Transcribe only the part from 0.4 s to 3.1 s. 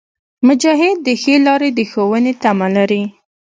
مجاهد د ښې لارې د ښوونې تمه لري.